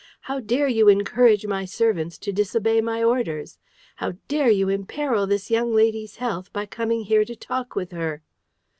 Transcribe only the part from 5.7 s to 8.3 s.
lady's health by coming here to talk with her?"